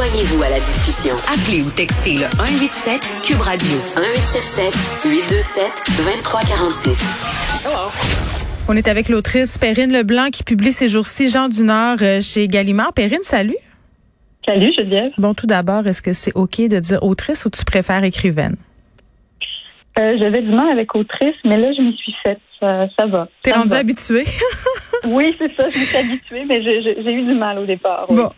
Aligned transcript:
Joignez-vous 0.00 0.42
à 0.42 0.48
la 0.48 0.60
discussion. 0.60 1.12
Appelez 1.28 1.60
ou 1.60 1.68
textez 1.76 2.14
le 2.14 2.24
187 2.32 3.20
Cube 3.22 3.42
Radio 3.42 3.76
1877 4.00 4.72
827 5.04 5.68
2346. 6.00 7.04
On 8.70 8.76
est 8.76 8.88
avec 8.88 9.10
l'autrice 9.10 9.58
Perrine 9.58 9.92
Leblanc 9.92 10.30
qui 10.32 10.42
publie 10.42 10.72
ces 10.72 10.88
jours-ci 10.88 11.28
Jean 11.28 11.50
du 11.50 11.60
Nord 11.64 11.98
euh, 12.00 12.22
chez 12.22 12.48
Gallimard. 12.48 12.94
Perrine, 12.94 13.20
salut. 13.20 13.58
Salut 14.46 14.72
Geneviève. 14.78 15.12
Bon, 15.18 15.34
tout 15.34 15.46
d'abord, 15.46 15.86
est-ce 15.86 16.00
que 16.00 16.14
c'est 16.14 16.32
OK 16.34 16.56
de 16.66 16.78
dire 16.78 17.02
autrice 17.02 17.44
ou 17.44 17.50
tu 17.50 17.62
préfères 17.66 18.02
écrivaine? 18.02 18.56
Euh, 19.98 20.16
J'avais 20.18 20.40
du 20.40 20.48
mal 20.48 20.70
avec 20.70 20.94
autrice, 20.94 21.36
mais 21.44 21.58
là, 21.58 21.74
je 21.76 21.82
m'y 21.82 21.94
suis 21.98 22.14
faite. 22.24 22.40
Ça, 22.60 22.86
ça 22.98 23.06
va. 23.06 23.28
T'es 23.42 23.52
rendu 23.52 23.70
va. 23.70 23.78
habituée? 23.78 24.24
Oui, 25.06 25.34
c'est 25.38 25.50
ça. 25.56 25.66
Je 25.70 25.78
me 25.78 25.84
suis 25.86 25.96
habituée, 25.96 26.44
mais 26.46 26.62
j'ai- 26.62 27.10
eu 27.10 27.22
du 27.24 27.32
mal 27.34 27.58
au 27.58 27.64
départ. 27.64 28.04
oui. 28.10 28.16
Bon. 28.16 28.30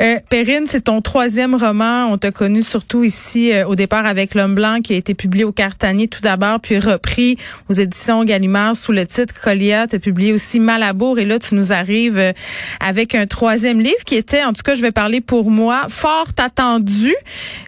Euh, 0.00 0.16
Perrine, 0.30 0.62
c'est 0.68 0.82
ton 0.82 1.00
troisième 1.00 1.56
roman. 1.56 2.06
On 2.06 2.18
t'a 2.18 2.30
connu 2.30 2.62
surtout 2.62 3.02
ici 3.02 3.52
euh, 3.52 3.66
au 3.66 3.74
départ 3.74 4.06
avec 4.06 4.36
L'Homme 4.36 4.54
Blanc 4.54 4.80
qui 4.80 4.94
a 4.94 4.96
été 4.96 5.14
publié 5.14 5.42
au 5.42 5.50
Cartanier 5.50 6.06
tout 6.06 6.20
d'abord, 6.20 6.60
puis 6.60 6.78
repris 6.78 7.36
aux 7.68 7.72
éditions 7.72 8.22
Gallimard 8.22 8.76
sous 8.76 8.92
le 8.92 9.04
titre 9.06 9.34
Colia. 9.42 9.88
Tu 9.88 9.96
as 9.96 9.98
publié 9.98 10.32
aussi 10.32 10.60
Malabour 10.60 11.18
et 11.18 11.24
là, 11.24 11.40
tu 11.40 11.56
nous 11.56 11.72
arrives 11.72 12.18
euh, 12.18 12.32
avec 12.78 13.16
un 13.16 13.26
troisième 13.26 13.80
livre 13.80 14.04
qui 14.06 14.14
était, 14.14 14.44
en 14.44 14.52
tout 14.52 14.62
cas, 14.62 14.76
je 14.76 14.82
vais 14.82 14.92
parler 14.92 15.20
pour 15.20 15.50
moi, 15.50 15.86
fort 15.88 16.28
attendu. 16.38 17.12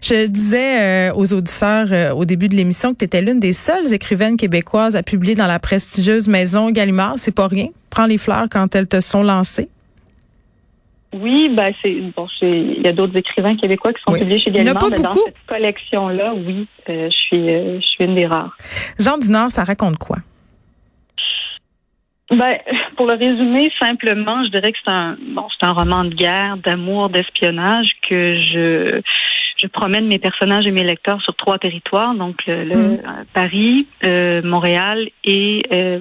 Je 0.01 0.25
disais 0.25 1.09
euh, 1.09 1.13
aux 1.15 1.33
auditeurs 1.33 1.87
euh, 1.91 2.11
au 2.13 2.23
début 2.23 2.47
de 2.47 2.55
l'émission 2.55 2.93
que 2.93 2.99
tu 2.99 3.05
étais 3.05 3.21
l'une 3.21 3.41
des 3.41 3.51
seules 3.51 3.93
écrivaines 3.93 4.37
québécoises 4.37 4.95
à 4.95 5.03
publier 5.03 5.35
dans 5.35 5.47
la 5.47 5.59
prestigieuse 5.97 6.27
maison 6.27 6.69
Gallimard. 6.69 7.13
C'est 7.17 7.35
pas 7.35 7.47
rien. 7.47 7.69
Prends 7.89 8.05
les 8.05 8.17
fleurs 8.19 8.47
quand 8.51 8.75
elles 8.75 8.87
te 8.87 8.99
sont 8.99 9.23
lancées. 9.23 9.69
Oui, 11.13 11.49
ben 11.55 11.73
c'est 11.81 11.95
bon. 12.15 12.27
Il 12.41 12.81
y 12.83 12.87
a 12.87 12.91
d'autres 12.91 13.15
écrivains 13.17 13.55
québécois 13.55 13.93
qui 13.93 14.01
sont 14.05 14.13
Oui. 14.13 14.19
publiés 14.19 14.39
chez 14.39 14.51
Gallimard, 14.51 14.89
mais 14.91 14.97
dans 15.01 15.09
cette 15.09 15.35
collection-là, 15.47 16.33
oui, 16.35 16.67
euh, 16.89 17.09
je 17.09 17.15
suis, 17.15 17.49
euh, 17.49 17.79
je 17.79 17.85
suis 17.85 18.03
une 18.03 18.13
des 18.13 18.27
rares. 18.27 18.55
Jean 18.99 19.17
du 19.17 19.31
Nord, 19.31 19.51
ça 19.51 19.63
raconte 19.63 19.97
quoi? 19.97 20.17
Ben, 22.29 22.57
pour 22.97 23.07
le 23.07 23.13
résumer 23.15 23.71
simplement, 23.81 24.43
je 24.45 24.49
dirais 24.51 24.71
que 24.73 24.77
c'est 24.83 24.91
un 24.91 25.17
bon, 25.33 25.45
c'est 25.57 25.65
un 25.65 25.71
roman 25.71 26.03
de 26.03 26.13
guerre, 26.13 26.57
d'amour, 26.57 27.09
d'espionnage 27.09 27.91
que 28.07 28.35
je 28.41 29.01
je 29.57 29.67
promène 29.67 30.07
mes 30.07 30.19
personnages 30.19 30.65
et 30.67 30.71
mes 30.71 30.83
lecteurs 30.83 31.21
sur 31.21 31.35
trois 31.35 31.57
territoires, 31.57 32.13
donc 32.15 32.35
le, 32.47 32.63
le- 32.63 32.75
Mm. 32.77 32.93
euh, 32.93 33.23
Paris, 33.33 33.87
euh, 34.03 34.41
Montréal 34.43 35.09
et 35.23 35.61
euh, 35.73 35.99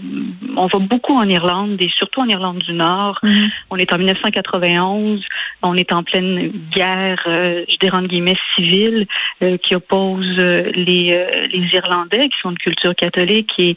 on 0.56 0.66
va 0.66 0.78
beaucoup 0.78 1.14
en 1.14 1.26
Irlande 1.28 1.76
et 1.80 1.90
surtout 1.96 2.20
en 2.20 2.28
Irlande 2.28 2.58
du 2.58 2.72
Nord. 2.72 3.18
On 3.70 3.76
est 3.76 3.92
en 3.92 3.98
1991, 3.98 5.22
on 5.62 5.74
est 5.76 5.92
en 5.92 6.02
pleine 6.02 6.52
guerre, 6.70 7.22
euh, 7.26 7.64
je 7.68 7.76
dirais 7.78 7.96
entre 7.96 8.08
guillemets 8.08 8.36
civile, 8.54 9.06
euh, 9.42 9.56
qui 9.58 9.74
oppose 9.74 10.24
euh, 10.38 10.70
les 10.74 11.12
euh, 11.14 11.46
les 11.52 11.66
Irlandais 11.74 12.28
qui 12.28 12.36
sont 12.42 12.52
de 12.52 12.58
culture 12.58 12.94
catholique 12.94 13.50
et 13.58 13.74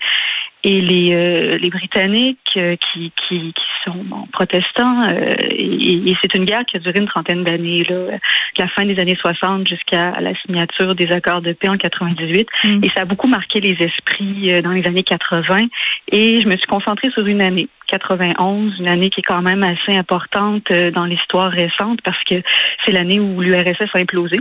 et 0.63 0.81
les, 0.81 1.13
euh, 1.13 1.57
les 1.57 1.69
Britanniques 1.69 2.39
euh, 2.57 2.75
qui, 2.75 3.11
qui, 3.27 3.53
qui 3.53 3.63
sont 3.85 4.03
bon, 4.03 4.27
protestants. 4.31 5.07
euh, 5.09 5.35
et 5.51 6.09
et 6.09 6.15
c'est 6.21 6.33
une 6.33 6.45
guerre 6.45 6.65
qui 6.65 6.77
a 6.77 6.79
duré 6.79 6.99
une 6.99 7.07
trentaine 7.07 7.43
d'années, 7.43 7.83
là, 7.83 7.95
de 7.95 8.19
la 8.57 8.67
fin 8.69 8.83
des 8.85 8.99
années 8.99 9.17
60 9.19 9.67
jusqu'à 9.67 10.19
la 10.19 10.33
signature 10.41 10.95
des 10.95 11.11
accords 11.11 11.41
de 11.41 11.53
paix 11.53 11.69
en 11.69 11.77
98. 11.77 12.47
Mm. 12.63 12.83
Et 12.83 12.89
ça 12.95 13.01
a 13.01 13.05
beaucoup 13.05 13.27
marqué 13.27 13.59
les 13.61 13.77
esprits 13.79 14.53
euh, 14.53 14.61
dans 14.61 14.71
les 14.71 14.85
années 14.85 15.03
80. 15.03 15.67
Et 16.11 16.41
je 16.41 16.47
me 16.47 16.57
suis 16.57 16.67
concentrée 16.67 17.09
sur 17.11 17.25
une 17.25 17.41
année, 17.41 17.67
91, 17.87 18.79
une 18.79 18.89
année 18.89 19.09
qui 19.09 19.19
est 19.21 19.23
quand 19.23 19.41
même 19.41 19.63
assez 19.63 19.97
importante 19.97 20.69
euh, 20.71 20.91
dans 20.91 21.05
l'histoire 21.05 21.51
récente 21.51 21.99
parce 22.03 22.23
que 22.23 22.41
c'est 22.85 22.91
l'année 22.91 23.19
où 23.19 23.41
l'URSS 23.41 23.89
a 23.93 23.99
implosé. 23.99 24.37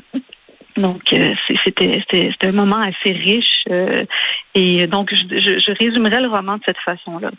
Donc, 0.79 1.03
euh, 1.13 1.35
c'était 1.65 2.47
un 2.47 2.53
moment 2.53 2.81
assez 2.81 3.13
riche. 3.13 3.65
euh, 3.71 4.05
et 4.55 4.87
donc, 4.87 5.09
je, 5.13 5.39
je, 5.39 5.59
je 5.59 5.85
résumerai 5.85 6.21
le 6.21 6.29
roman 6.29 6.57
de 6.57 6.63
cette 6.67 6.79
façon-là. 6.85 7.31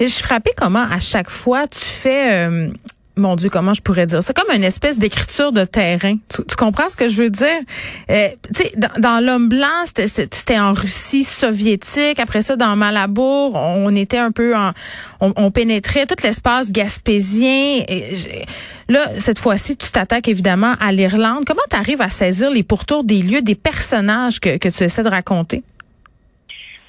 Je 0.00 0.06
suis 0.06 0.24
frappée 0.24 0.52
comment 0.56 0.86
à 0.90 0.98
chaque 1.00 1.30
fois 1.30 1.66
tu 1.68 1.78
fais 1.78 2.32
euh, 2.48 2.68
mon 3.16 3.36
Dieu, 3.36 3.50
comment 3.50 3.74
je 3.74 3.82
pourrais 3.82 4.06
dire? 4.06 4.22
C'est 4.22 4.34
comme 4.34 4.52
une 4.56 4.64
espèce 4.64 4.98
d'écriture 4.98 5.52
de 5.52 5.64
terrain. 5.64 6.16
Tu, 6.34 6.42
tu 6.48 6.56
comprends 6.56 6.88
ce 6.88 6.96
que 6.96 7.08
je 7.08 7.22
veux 7.22 7.30
dire? 7.30 7.60
Euh, 8.10 8.28
dans, 8.76 9.00
dans 9.00 9.24
L'Homme 9.24 9.48
Blanc, 9.50 9.84
c'était- 9.84 10.58
en 10.58 10.72
Russie 10.72 11.22
soviétique. 11.22 12.18
Après 12.18 12.40
ça, 12.42 12.56
dans 12.56 12.74
Malabour, 12.74 13.54
on 13.54 13.94
était 13.94 14.18
un 14.18 14.32
peu 14.32 14.56
en... 14.56 14.72
On, 15.20 15.32
on 15.36 15.50
pénétrait 15.50 16.06
tout 16.06 16.16
l'espace 16.24 16.72
gaspésien. 16.72 17.84
Là, 18.92 19.18
cette 19.18 19.38
fois-ci, 19.38 19.76
tu 19.76 19.90
t'attaques 19.90 20.28
évidemment 20.28 20.74
à 20.80 20.92
l'Irlande. 20.92 21.44
Comment 21.46 21.62
tu 21.70 21.76
arrives 21.76 22.00
à 22.00 22.08
saisir 22.08 22.50
les 22.50 22.62
pourtours 22.62 23.04
des 23.04 23.22
lieux, 23.22 23.42
des 23.42 23.54
personnages 23.54 24.38
que, 24.38 24.58
que 24.58 24.68
tu 24.68 24.84
essaies 24.84 25.02
de 25.02 25.08
raconter? 25.08 25.62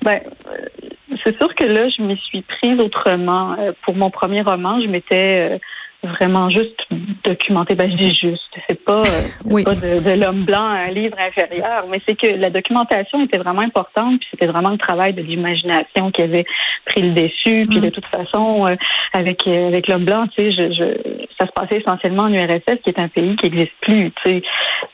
Ben, 0.03 0.19
euh, 0.47 0.89
c'est 1.23 1.37
sûr 1.37 1.53
que 1.55 1.63
là, 1.63 1.87
je 1.89 2.03
m'y 2.03 2.17
suis 2.17 2.41
prise 2.41 2.79
autrement. 2.79 3.55
Euh, 3.57 3.71
pour 3.85 3.95
mon 3.95 4.09
premier 4.09 4.41
roman, 4.41 4.81
je 4.81 4.87
m'étais 4.87 5.53
euh, 5.53 5.57
vraiment 6.03 6.49
juste 6.49 6.79
documentée. 7.23 7.75
Ben, 7.75 7.89
je 7.91 7.95
dis 7.97 8.13
juste. 8.15 8.41
C'est 8.69 8.83
pas, 8.83 8.99
euh, 8.99 9.21
Oui. 9.45 9.63
pas 9.63 9.75
de, 9.75 10.03
de 10.03 10.11
l'homme 10.21 10.43
blanc 10.45 10.63
un 10.63 10.89
livre 10.91 11.17
inférieur, 11.19 11.85
mais 11.89 12.01
c'est 12.07 12.15
que 12.15 12.27
la 12.27 12.49
documentation 12.49 13.23
était 13.23 13.37
vraiment 13.37 13.61
importante, 13.61 14.19
puis 14.19 14.27
c'était 14.31 14.47
vraiment 14.47 14.69
le 14.71 14.77
travail 14.77 15.13
de 15.13 15.21
l'imagination 15.21 16.11
qui 16.11 16.21
avait 16.21 16.45
pris 16.85 17.01
le 17.01 17.11
dessus. 17.13 17.65
Puis 17.67 17.77
Mm. 17.79 17.81
de 17.85 17.89
toute 17.89 18.05
façon, 18.07 18.67
euh, 18.67 18.75
avec 19.13 19.47
euh, 19.47 19.67
avec 19.67 19.87
l'homme 19.87 20.05
blanc, 20.05 20.27
tu 20.27 20.43
sais, 20.43 20.51
je, 20.51 20.73
je, 20.73 21.25
ça 21.39 21.47
se 21.47 21.51
passait 21.51 21.77
essentiellement 21.77 22.23
en 22.23 22.33
URSS, 22.33 22.81
qui 22.83 22.89
est 22.89 22.99
un 22.99 23.07
pays 23.07 23.35
qui 23.35 23.49
n'existe 23.49 23.73
plus. 23.81 24.11
Tu 24.25 24.31
sais, 24.33 24.43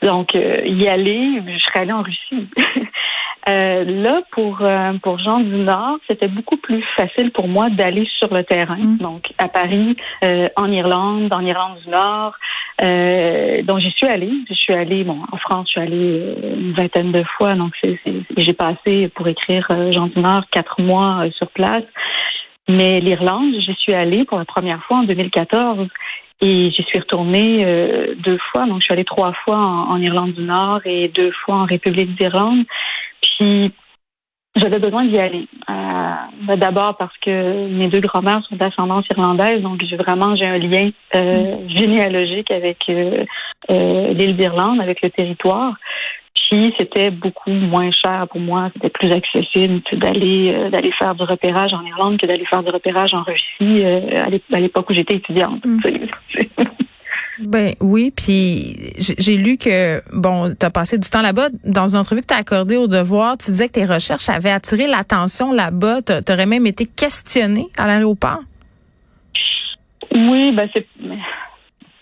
donc 0.02 0.34
euh, 0.34 0.62
y 0.66 0.86
aller, 0.88 1.40
je 1.46 1.58
serais 1.58 1.80
allée 1.80 1.92
en 1.92 2.02
Russie. 2.02 2.48
Euh, 3.48 3.84
là, 3.84 4.20
pour 4.32 4.60
euh, 4.60 4.92
pour 5.02 5.18
Jean 5.18 5.40
du 5.40 5.56
Nord, 5.56 5.98
c'était 6.06 6.28
beaucoup 6.28 6.58
plus 6.58 6.84
facile 6.96 7.30
pour 7.32 7.48
moi 7.48 7.70
d'aller 7.70 8.06
sur 8.18 8.32
le 8.32 8.44
terrain. 8.44 8.76
Mm. 8.76 8.98
Donc 8.98 9.24
à 9.38 9.48
Paris, 9.48 9.96
euh, 10.24 10.48
en 10.56 10.70
Irlande, 10.70 11.32
en 11.32 11.40
Irlande 11.40 11.78
du 11.84 11.90
Nord. 11.90 12.34
Euh, 12.82 13.62
donc 13.62 13.80
j'y 13.80 13.90
suis 13.92 14.06
allée. 14.06 14.32
Je 14.48 14.54
suis 14.54 14.74
allée, 14.74 15.04
bon, 15.04 15.18
en 15.32 15.36
France, 15.38 15.68
je 15.68 15.70
suis 15.72 15.80
allée 15.80 16.20
euh, 16.20 16.56
une 16.56 16.72
vingtaine 16.72 17.12
de 17.12 17.24
fois. 17.38 17.54
Donc 17.54 17.72
j'ai 18.36 18.52
passé 18.52 19.08
pour 19.14 19.26
écrire 19.26 19.66
euh, 19.70 19.90
Jean 19.92 20.08
du 20.08 20.20
Nord 20.20 20.42
quatre 20.50 20.80
mois 20.80 21.24
sur 21.36 21.48
place. 21.48 21.84
Mais 22.68 23.00
l'Irlande, 23.00 23.54
j'y 23.58 23.74
suis 23.74 23.94
allée 23.94 24.24
pour 24.24 24.38
la 24.38 24.44
première 24.44 24.82
fois 24.84 24.98
en 24.98 25.04
2014. 25.04 25.88
Et 26.42 26.70
j'y 26.70 26.82
suis 26.84 26.98
retournée 26.98 27.64
euh, 27.64 28.14
deux 28.18 28.38
fois. 28.50 28.66
Donc, 28.66 28.80
je 28.80 28.84
suis 28.84 28.92
allée 28.94 29.04
trois 29.04 29.34
fois 29.44 29.58
en, 29.58 29.90
en 29.90 30.00
Irlande 30.00 30.32
du 30.32 30.42
Nord 30.42 30.80
et 30.86 31.08
deux 31.08 31.32
fois 31.44 31.56
en 31.56 31.64
République 31.66 32.18
d'Irlande. 32.18 32.64
Puis, 33.40 33.72
j'avais 34.54 34.78
besoin 34.78 35.06
d'y 35.06 35.18
aller. 35.18 35.48
Euh, 35.68 36.12
ben, 36.46 36.56
D'abord 36.56 36.96
parce 36.98 37.16
que 37.18 37.68
mes 37.68 37.88
deux 37.88 38.00
grands-mères 38.00 38.44
sont 38.48 38.56
d'ascendance 38.56 39.06
irlandaise, 39.10 39.62
donc 39.62 39.80
j'ai 39.82 39.96
vraiment 39.96 40.36
j'ai 40.36 40.46
un 40.46 40.58
lien 40.58 40.90
euh, 41.14 41.56
généalogique 41.68 42.50
avec 42.50 42.78
euh, 42.90 43.24
l'île 43.68 44.36
d'Irlande, 44.36 44.80
avec 44.80 45.00
le 45.02 45.10
territoire. 45.10 45.74
Puis 46.34 46.74
c'était 46.78 47.10
beaucoup 47.10 47.50
moins 47.50 47.90
cher 47.92 48.26
pour 48.28 48.40
moi, 48.40 48.70
c'était 48.74 48.90
plus 48.90 49.12
accessible 49.12 49.82
d'aller 49.92 50.68
d'aller 50.70 50.92
faire 50.98 51.14
du 51.14 51.22
repérage 51.22 51.72
en 51.72 51.84
Irlande 51.84 52.18
que 52.18 52.26
d'aller 52.26 52.44
faire 52.44 52.62
du 52.62 52.70
repérage 52.70 53.14
en 53.14 53.22
Russie 53.22 53.84
à 53.84 54.58
l'époque 54.60 54.90
où 54.90 54.94
j'étais 54.94 55.14
étudiante. 55.14 55.64
Mm. 55.64 55.80
Ben 57.42 57.74
oui, 57.80 58.12
puis 58.14 58.92
j'ai 58.98 59.14
j'ai 59.18 59.36
lu 59.36 59.56
que 59.56 60.00
bon, 60.16 60.54
tu 60.58 60.66
as 60.66 60.70
passé 60.70 60.98
du 60.98 61.08
temps 61.08 61.22
là-bas. 61.22 61.48
Dans 61.64 61.88
une 61.88 61.96
entrevue 61.98 62.20
que 62.22 62.26
tu 62.26 62.34
as 62.34 62.38
accordée 62.38 62.76
au 62.76 62.86
Devoir, 62.86 63.38
tu 63.38 63.50
disais 63.50 63.68
que 63.68 63.72
tes 63.72 63.84
recherches 63.84 64.28
avaient 64.28 64.50
attiré 64.50 64.86
l'attention 64.86 65.52
là-bas. 65.52 66.02
Tu 66.02 66.32
aurais 66.32 66.46
même 66.46 66.66
été 66.66 66.86
questionné 66.86 67.68
à 67.78 67.86
l'aéroport? 67.86 68.40
Oui, 70.14 70.52
ben 70.52 70.68
c'est 70.74 70.86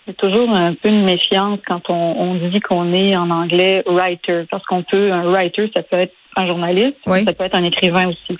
c'est 0.06 0.16
toujours 0.16 0.49
un 0.50 0.72
peu 0.75 0.88
une 0.88 1.04
méfiance 1.04 1.60
quand 1.66 1.82
on, 1.90 1.94
on 1.94 2.49
dit 2.49 2.61
qu'on 2.61 2.93
est 2.94 3.14
en 3.14 3.29
anglais 3.29 3.82
writer, 3.87 4.44
parce 4.50 4.64
qu'on 4.64 4.82
peut 4.82 5.12
un 5.12 5.31
writer, 5.31 5.70
ça 5.76 5.82
peut 5.82 5.96
être 5.99 6.14
un 6.37 6.46
journaliste, 6.46 6.96
Oui. 7.06 7.25
ça 7.25 7.32
peut 7.35 7.44
être 7.44 7.56
un 7.56 7.64
écrivain 7.64 8.08
aussi. 8.08 8.38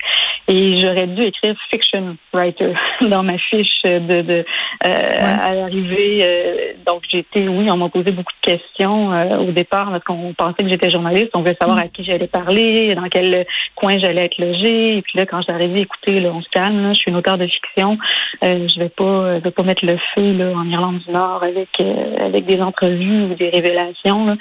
Et 0.49 0.77
j'aurais 0.79 1.05
dû 1.07 1.21
écrire 1.21 1.55
fiction 1.69 2.17
writer 2.33 2.73
dans 3.01 3.21
ma 3.23 3.37
fiche 3.37 3.83
de, 3.83 4.21
de 4.21 4.45
euh, 4.85 5.19
à 5.21 5.53
l'arrivée. 5.53 6.21
euh, 6.23 6.73
donc 6.87 7.03
j'étais, 7.11 7.47
oui, 7.47 7.69
on 7.69 7.77
m'a 7.77 7.89
posé 7.89 8.11
beaucoup 8.11 8.33
de 8.43 8.51
questions 8.51 9.13
euh, 9.13 9.37
au 9.37 9.51
départ 9.51 9.91
parce 9.91 10.03
qu'on 10.03 10.33
pensait 10.33 10.63
que 10.63 10.69
j'étais 10.69 10.89
journaliste, 10.89 11.29
on 11.35 11.39
voulait 11.41 11.55
savoir 11.59 11.77
Mm. 11.77 11.81
à 11.81 11.87
qui 11.87 12.03
j'allais 12.03 12.27
parler, 12.27 12.95
dans 12.95 13.07
quel 13.09 13.45
coin 13.75 13.99
j'allais 13.99 14.25
être 14.25 14.39
logée. 14.39 14.97
Et 14.97 15.01
puis 15.03 15.17
là, 15.19 15.25
quand 15.27 15.41
j'arrivais, 15.47 15.81
écoutez, 15.81 16.19
là, 16.19 16.31
on 16.33 16.41
se 16.41 16.49
calme, 16.49 16.81
là, 16.83 16.93
je 16.93 16.99
suis 16.99 17.11
une 17.11 17.17
auteure 17.17 17.37
de 17.37 17.45
fiction, 17.45 17.97
euh, 18.43 18.67
je 18.67 18.79
vais 18.79 18.89
pas, 18.89 19.37
je 19.39 19.43
vais 19.43 19.51
pas 19.51 19.63
mettre 19.63 19.85
le 19.85 19.97
feu 20.15 20.33
là 20.33 20.51
en 20.55 20.67
Irlande 20.67 20.99
du 21.05 21.11
Nord 21.11 21.43
avec 21.43 21.69
euh, 21.79 22.25
avec 22.25 22.45
des 22.45 22.59
entrevues 22.59 23.25
ou 23.25 23.35
des 23.35 23.49
révélations. 23.49 24.25
là. 24.25 24.35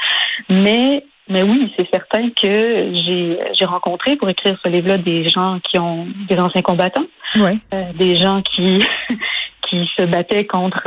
Mais 0.49 1.05
mais 1.29 1.43
oui, 1.43 1.73
c'est 1.77 1.89
certain 1.91 2.31
que 2.31 2.93
j'ai 2.95 3.39
j'ai 3.59 3.65
rencontré 3.65 4.17
pour 4.17 4.29
écrire 4.29 4.59
ce 4.63 4.69
livre-là 4.69 4.99
des 4.99 5.29
gens 5.29 5.59
qui 5.69 5.79
ont 5.79 6.07
des 6.29 6.39
anciens 6.39 6.63
combattants, 6.63 7.07
euh, 7.37 7.53
des 7.99 8.17
gens 8.17 8.43
qui 8.43 8.85
qui 9.69 9.89
se 9.99 10.05
battaient 10.05 10.47
contre 10.47 10.85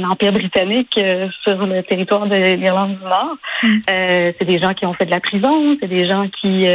l'Empire 0.00 0.32
britannique 0.32 0.98
sur 1.42 1.66
le 1.66 1.82
territoire 1.82 2.26
de 2.26 2.34
l'Irlande 2.56 2.96
du 2.96 3.04
Nord. 3.04 3.36
Mm. 3.62 3.78
c'est 4.38 4.44
des 4.46 4.58
gens 4.58 4.72
qui 4.72 4.86
ont 4.86 4.94
fait 4.94 5.04
de 5.04 5.10
la 5.10 5.20
prison, 5.20 5.76
c'est 5.80 5.88
des 5.88 6.06
gens 6.06 6.28
qui 6.40 6.66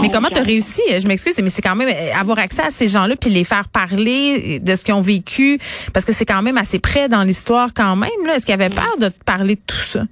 mais 0.00 0.10
comment 0.10 0.28
tu 0.28 0.38
as 0.38 0.42
réussi, 0.42 0.82
je 1.00 1.08
m'excuse, 1.08 1.40
mais 1.42 1.48
c'est 1.48 1.62
quand 1.62 1.76
même 1.76 1.88
avoir 2.14 2.38
accès 2.38 2.62
à 2.62 2.70
ces 2.70 2.88
gens-là 2.88 3.16
puis 3.16 3.30
les 3.30 3.44
faire 3.44 3.68
parler 3.68 4.60
de 4.60 4.74
ce 4.74 4.84
qu'ils 4.84 4.94
ont 4.94 5.00
vécu 5.00 5.58
parce 5.94 6.04
que 6.04 6.12
c'est 6.12 6.26
quand 6.26 6.42
même 6.42 6.58
assez 6.58 6.78
près 6.78 7.08
dans 7.08 7.22
l'histoire 7.22 7.70
quand 7.74 7.96
même 7.96 8.10
Est-ce 8.30 8.44
qu'ils 8.44 8.54
avaient 8.54 8.68
mm. 8.68 8.74
peur 8.74 8.96
de 9.00 9.08
te 9.08 9.24
parler 9.24 9.54
de 9.54 9.60
tout 9.66 9.76
ça? 9.76 10.02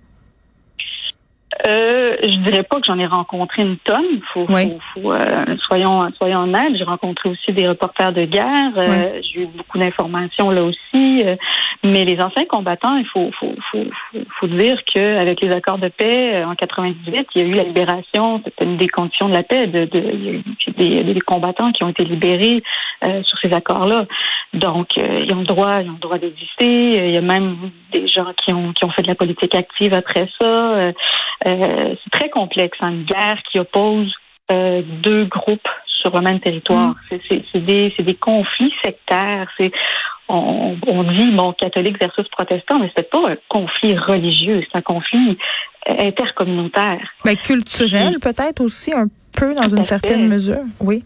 Euh, 1.66 2.16
je 2.22 2.36
dirais 2.38 2.62
pas 2.62 2.80
que 2.80 2.86
j'en 2.86 2.98
ai 2.98 3.06
rencontré 3.06 3.62
une 3.62 3.76
tonne. 3.78 4.20
Faut, 4.32 4.46
faut, 4.46 5.12
euh, 5.12 5.56
soyons, 5.66 6.00
soyons 6.16 6.40
honnêtes. 6.40 6.76
J'ai 6.76 6.84
rencontré 6.84 7.28
aussi 7.28 7.52
des 7.52 7.68
reporters 7.68 8.12
de 8.12 8.24
guerre. 8.24 8.72
Euh, 8.76 9.20
j'ai 9.22 9.42
eu 9.42 9.46
beaucoup 9.46 9.78
d'informations 9.78 10.50
là 10.50 10.64
aussi. 10.64 11.22
Euh, 11.22 11.36
mais 11.84 12.04
les 12.04 12.20
anciens 12.20 12.46
combattants, 12.46 12.96
il 12.96 13.06
faut, 13.06 13.30
faut, 13.38 13.54
faut, 13.70 13.84
faut, 14.40 14.46
dire 14.46 14.78
qu'avec 14.92 15.40
les 15.40 15.50
accords 15.52 15.78
de 15.78 15.88
paix 15.88 16.44
en 16.44 16.54
98, 16.54 17.28
il 17.34 17.42
y 17.42 17.44
a 17.44 17.48
eu 17.48 17.54
la 17.54 17.64
libération. 17.64 18.40
C'était 18.44 18.64
une 18.64 18.76
des 18.76 18.88
conditions 18.88 19.28
de 19.28 19.34
la 19.34 19.42
paix. 19.42 19.66
De, 19.66 19.84
de 19.84 20.00
il 20.00 20.42
y 20.86 21.00
a 21.00 21.04
des, 21.04 21.14
des 21.14 21.20
combattants 21.20 21.72
qui 21.72 21.84
ont 21.84 21.88
été 21.88 22.04
libérés 22.04 22.62
sur 23.02 23.38
ces 23.38 23.52
accords-là. 23.52 24.06
Donc, 24.54 24.96
ils 24.96 25.32
ont 25.32 25.40
le 25.40 25.44
droit, 25.44 25.82
ils 25.82 25.90
ont 25.90 25.94
le 25.94 25.98
droit 25.98 26.18
d'exister. 26.18 27.06
Il 27.06 27.10
y 27.10 27.16
a 27.16 27.20
même 27.20 27.56
des 27.92 28.06
gens 28.06 28.32
qui 28.36 28.52
ont 28.52 28.72
qui 28.72 28.84
ont 28.84 28.90
fait 28.90 29.02
de 29.02 29.08
la 29.08 29.14
politique 29.14 29.54
active 29.54 29.92
après 29.92 30.28
ça. 30.40 30.92
Euh, 31.46 31.94
c'est 32.02 32.10
très 32.10 32.30
complexe, 32.30 32.76
hein, 32.80 32.90
une 32.90 33.04
guerre 33.04 33.38
qui 33.50 33.58
oppose 33.58 34.12
euh, 34.50 34.82
deux 35.02 35.24
groupes 35.26 35.68
sur 35.86 36.14
le 36.14 36.20
même 36.20 36.40
territoire. 36.40 36.94
Mm. 37.10 37.16
C'est 37.28 37.64
des, 37.64 37.94
des, 37.98 38.14
conflits 38.14 38.72
sectaires. 38.82 39.48
C'est 39.56 39.70
on, 40.28 40.76
on, 40.86 41.04
dit 41.04 41.30
bon 41.32 41.52
catholique 41.52 42.00
versus 42.00 42.26
protestant, 42.28 42.78
mais 42.78 42.90
c'est 42.96 43.10
pas 43.10 43.30
un 43.30 43.36
conflit 43.48 43.96
religieux, 43.96 44.62
c'est 44.62 44.78
un 44.78 44.82
conflit 44.82 45.36
intercommunautaire. 45.86 47.06
Mais 47.24 47.36
culturel 47.36 48.18
peut-être 48.20 48.60
aussi 48.60 48.94
un 48.94 49.06
peu 49.36 49.54
dans 49.54 49.68
une 49.68 49.82
certaine 49.82 50.28
mesure. 50.28 50.62
Oui. 50.80 51.04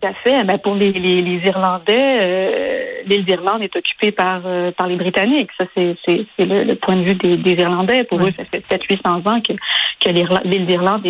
Tout 0.00 0.08
à 0.08 0.14
fait. 0.14 0.42
Mais 0.44 0.58
pour 0.58 0.74
les, 0.74 0.92
les, 0.92 1.20
les 1.20 1.46
Irlandais, 1.46 2.18
euh, 2.20 2.89
l'île 3.06 3.24
d'Irlande 3.24 3.62
est 3.62 3.74
occupée 3.76 4.12
par 4.12 4.42
euh, 4.44 4.70
par 4.72 4.86
les 4.86 4.96
Britanniques. 4.96 5.50
Ça, 5.58 5.64
c'est 5.74 5.96
le, 6.38 6.64
le, 6.64 6.74
point 6.76 6.96
de 6.96 7.02
vue 7.02 7.14
des, 7.14 7.36
des 7.36 7.52
Irlandais. 7.52 8.04
Pour 8.04 8.20
eux, 8.22 8.30
ça 8.30 8.44
fait 8.44 8.62
700-800 8.70 9.28
ans 9.28 9.40
que 9.40 9.52
que 10.00 10.10
l'île 10.10 10.66
d'Irlande 10.66 11.06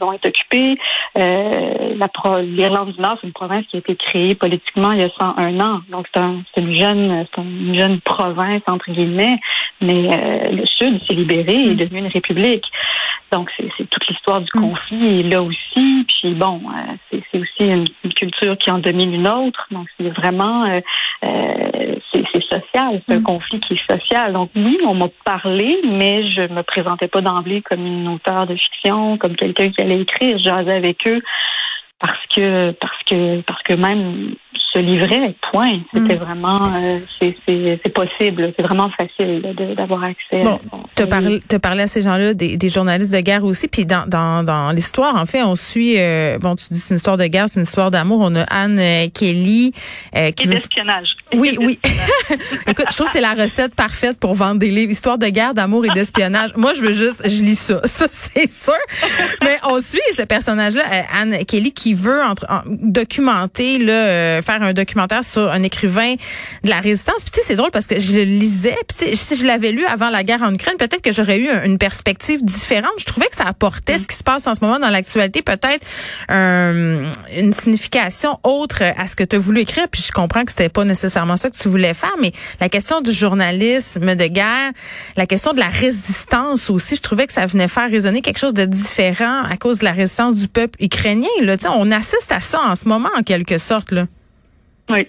vont 0.00 0.12
être 0.12 0.26
occupée. 0.26 0.78
Euh, 1.18 1.94
L'Irlande 2.42 2.92
du 2.92 3.00
Nord, 3.00 3.18
c'est 3.20 3.26
une 3.26 3.32
province 3.32 3.64
qui 3.66 3.76
a 3.76 3.78
été 3.80 3.96
créée 3.96 4.34
politiquement 4.34 4.92
il 4.92 5.00
y 5.00 5.04
a 5.04 5.10
101 5.20 5.60
ans. 5.60 5.80
Donc 5.90 6.06
c'est 6.14 6.20
un, 6.20 6.42
une 6.56 6.74
jeune 6.74 7.26
une 7.36 7.78
jeune 7.78 8.00
province 8.00 8.62
entre 8.66 8.90
guillemets. 8.90 9.38
Mais 9.80 10.08
euh, 10.12 10.50
le 10.50 10.66
Sud 10.66 11.02
s'est 11.04 11.14
libéré 11.14 11.52
et 11.52 11.70
est 11.70 11.74
devenu 11.74 12.00
une 12.00 12.08
république. 12.08 12.64
Donc, 13.30 13.50
c'est 13.56 13.88
toute 13.90 14.08
l'histoire 14.08 14.40
du 14.40 14.48
mm. 14.54 14.60
conflit 14.60 15.22
là 15.24 15.42
aussi. 15.42 16.06
Puis 16.08 16.34
bon, 16.34 16.60
euh, 16.64 17.16
c'est 17.30 17.38
aussi 17.38 17.64
une, 17.70 17.84
culture 18.18 18.56
qui 18.58 18.70
en 18.70 18.78
domine 18.78 19.14
une 19.14 19.28
autre. 19.28 19.66
Donc, 19.70 19.86
c'est 19.98 20.10
vraiment, 20.10 20.64
euh, 20.64 20.80
euh 21.24 21.94
c'est 22.12 22.24
social. 22.42 23.00
C'est 23.06 23.14
un 23.14 23.20
mm. 23.20 23.22
conflit 23.22 23.60
qui 23.60 23.74
est 23.74 23.92
social. 23.92 24.32
Donc, 24.32 24.50
oui, 24.56 24.78
on 24.86 24.94
m'a 24.94 25.08
parlé, 25.24 25.80
mais 25.84 26.30
je 26.32 26.52
me 26.52 26.62
présentais 26.62 27.08
pas 27.08 27.20
d'emblée 27.20 27.62
comme 27.62 27.84
une 27.84 28.08
auteure 28.08 28.46
de 28.46 28.54
fiction, 28.56 29.18
comme 29.18 29.36
quelqu'un 29.36 29.70
qui 29.70 29.80
allait 29.82 30.00
écrire. 30.00 30.38
Je 30.38 30.48
avec 30.48 31.06
eux 31.06 31.22
parce 32.00 32.26
que 32.34 32.72
parce 32.72 33.02
que 33.08 33.40
parce 33.42 33.62
que 33.62 33.74
même 33.74 34.34
se 34.72 34.78
livrer, 34.78 35.34
point. 35.50 35.80
C'était 35.94 36.16
mm. 36.16 36.18
vraiment, 36.18 36.56
euh, 36.76 36.98
c'est 37.20 37.92
possible, 37.92 38.52
c'est 38.56 38.62
vraiment 38.62 38.90
facile 38.90 39.42
d'avoir 39.76 40.04
accès. 40.04 40.42
Bon, 40.42 40.60
tu 40.94 41.02
as 41.02 41.58
parlé 41.58 41.82
à 41.82 41.86
ces 41.86 42.02
gens-là, 42.02 42.34
des, 42.34 42.56
des, 42.56 42.68
journalistes 42.68 43.12
de 43.12 43.20
guerre 43.20 43.44
aussi, 43.44 43.68
puis 43.68 43.86
dans, 43.86 44.06
dans, 44.06 44.44
dans 44.44 44.70
l'histoire, 44.72 45.16
en 45.16 45.26
fait, 45.26 45.42
on 45.42 45.54
suit, 45.54 45.94
euh, 45.98 46.38
bon, 46.38 46.54
tu 46.54 46.66
dis 46.70 46.78
c'est 46.78 46.94
une 46.94 46.98
histoire 46.98 47.16
de 47.16 47.26
guerre, 47.26 47.48
c'est 47.48 47.60
une 47.60 47.64
histoire 47.64 47.90
d'amour. 47.90 48.20
On 48.22 48.34
a 48.36 48.42
Anne 48.42 48.78
euh, 48.78 49.08
Kelly. 49.12 49.72
qui 50.36 50.44
Et 50.44 50.46
d'espionnage. 50.46 51.08
Oui, 51.34 51.56
oui. 51.60 51.78
Écoute, 52.66 52.86
je 52.90 52.96
trouve 52.96 53.06
que 53.06 53.12
c'est 53.12 53.20
la 53.20 53.34
recette 53.34 53.74
parfaite 53.74 54.18
pour 54.18 54.34
vendre 54.34 54.58
des 54.58 54.70
livres. 54.70 54.90
Histoire 54.90 55.18
de 55.18 55.28
guerre, 55.28 55.54
d'amour 55.54 55.84
et 55.84 55.90
d'espionnage. 55.90 56.50
Moi, 56.56 56.72
je 56.74 56.82
veux 56.82 56.92
juste, 56.92 57.28
je 57.28 57.42
lis 57.42 57.58
ça. 57.58 57.80
Ça, 57.84 58.06
c'est 58.10 58.50
sûr. 58.50 58.74
Mais 59.42 59.58
on 59.64 59.80
suit 59.80 60.00
ce 60.16 60.22
personnage-là, 60.22 60.84
Anne 61.12 61.44
Kelly, 61.44 61.72
qui 61.72 61.94
veut 61.94 62.22
entre, 62.22 62.46
documenter, 62.66 63.78
là, 63.78 64.40
faire 64.42 64.62
un 64.62 64.72
documentaire 64.72 65.24
sur 65.24 65.50
un 65.50 65.62
écrivain 65.62 66.14
de 66.64 66.70
la 66.70 66.80
résistance. 66.80 67.22
Puis 67.22 67.32
tu 67.32 67.40
sais, 67.40 67.46
c'est 67.46 67.56
drôle 67.56 67.70
parce 67.70 67.86
que 67.86 67.98
je 67.98 68.14
le 68.14 68.22
lisais. 68.22 68.76
Puis 68.86 69.16
si 69.16 69.36
je 69.36 69.44
l'avais 69.44 69.72
lu 69.72 69.84
avant 69.86 70.10
la 70.10 70.22
guerre 70.22 70.42
en 70.42 70.54
Ukraine, 70.54 70.76
peut-être 70.78 71.02
que 71.02 71.12
j'aurais 71.12 71.38
eu 71.38 71.48
une 71.64 71.78
perspective 71.78 72.44
différente. 72.44 72.92
Je 72.98 73.04
trouvais 73.04 73.26
que 73.26 73.36
ça 73.36 73.46
apportait 73.46 73.98
ce 73.98 74.06
qui 74.06 74.16
se 74.16 74.22
passe 74.22 74.46
en 74.46 74.54
ce 74.54 74.60
moment 74.62 74.78
dans 74.78 74.90
l'actualité, 74.90 75.42
peut-être 75.42 75.84
une 76.28 77.52
signification 77.52 78.38
autre 78.44 78.82
à 78.96 79.06
ce 79.06 79.16
que 79.16 79.24
tu 79.24 79.36
as 79.36 79.38
voulu 79.38 79.60
écrire. 79.60 79.88
Puis 79.88 80.02
je 80.06 80.12
comprends 80.12 80.44
que 80.44 80.52
c'était 80.52 80.68
pas 80.68 80.84
nécessairement 80.84 81.17
ça 81.36 81.50
que 81.50 81.56
tu 81.56 81.68
voulais 81.68 81.94
faire, 81.94 82.14
mais 82.20 82.32
la 82.60 82.68
question 82.68 83.00
du 83.00 83.10
journalisme 83.10 84.14
de 84.14 84.26
guerre, 84.26 84.72
la 85.16 85.26
question 85.26 85.52
de 85.52 85.58
la 85.58 85.68
résistance 85.68 86.70
aussi, 86.70 86.96
je 86.96 87.02
trouvais 87.02 87.26
que 87.26 87.32
ça 87.32 87.46
venait 87.46 87.68
faire 87.68 87.90
résonner 87.90 88.22
quelque 88.22 88.38
chose 88.38 88.54
de 88.54 88.64
différent 88.64 89.42
à 89.44 89.56
cause 89.56 89.78
de 89.80 89.84
la 89.84 89.92
résistance 89.92 90.34
du 90.36 90.48
peuple 90.48 90.82
ukrainien. 90.82 91.28
Là, 91.42 91.56
on 91.74 91.90
assiste 91.90 92.32
à 92.32 92.40
ça 92.40 92.60
en 92.60 92.74
ce 92.74 92.88
moment 92.88 93.10
en 93.16 93.22
quelque 93.22 93.58
sorte 93.58 93.92
là. 93.92 94.06
Oui, 94.90 95.06